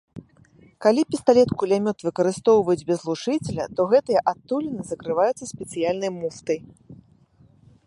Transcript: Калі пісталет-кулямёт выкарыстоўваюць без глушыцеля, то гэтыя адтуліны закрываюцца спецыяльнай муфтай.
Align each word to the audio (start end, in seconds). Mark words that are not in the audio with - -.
Калі 0.85 1.01
пісталет-кулямёт 1.15 1.97
выкарыстоўваюць 2.07 2.85
без 2.89 2.97
глушыцеля, 3.03 3.65
то 3.79 3.87
гэтыя 3.93 4.19
адтуліны 4.33 4.81
закрываюцца 4.95 5.45
спецыяльнай 5.53 6.11
муфтай. 6.19 6.59